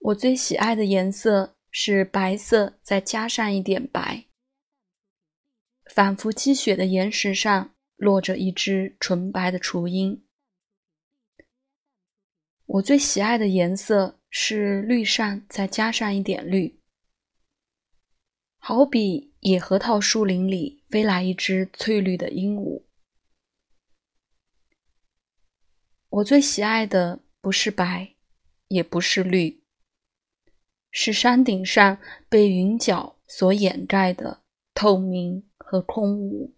[0.00, 4.24] 我最喜爱的颜色是白色，再加上一点白。
[5.84, 10.24] 仿佛积雪的岩石上落着一只纯白的雏鹰。
[12.64, 16.80] 我最喜爱的颜色是绿上再加上一点绿，
[18.58, 22.84] 好比野核桃树林里飞来一只翠绿的鹦鹉。
[26.08, 28.14] 我最喜爱的不是白，
[28.68, 29.59] 也不是绿，
[30.90, 31.98] 是山顶上
[32.28, 34.40] 被云角所掩盖的
[34.74, 36.52] 透明和空无。